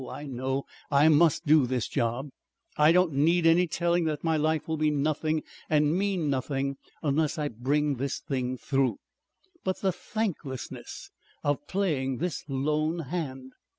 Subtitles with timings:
[0.09, 0.65] I know!....
[0.89, 2.29] I must do this job.
[2.75, 7.37] I don't need any telling that my life will be nothing and mean nothing unless
[7.37, 8.97] I bring this thing through....
[9.63, 11.11] "But the thanklessness
[11.43, 13.51] of playing this lone hand!"